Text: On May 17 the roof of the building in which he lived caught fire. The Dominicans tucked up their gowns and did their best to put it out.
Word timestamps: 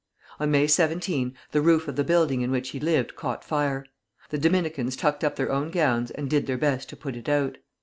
On 0.39 0.49
May 0.49 0.65
17 0.65 1.35
the 1.51 1.61
roof 1.61 1.87
of 1.87 1.95
the 1.95 2.03
building 2.03 2.41
in 2.41 2.49
which 2.49 2.69
he 2.69 2.79
lived 2.79 3.15
caught 3.15 3.43
fire. 3.43 3.85
The 4.31 4.39
Dominicans 4.39 4.95
tucked 4.95 5.23
up 5.23 5.35
their 5.35 5.53
gowns 5.69 6.09
and 6.09 6.27
did 6.27 6.47
their 6.47 6.57
best 6.57 6.89
to 6.89 6.95
put 6.95 7.15
it 7.15 7.29
out. 7.29 7.59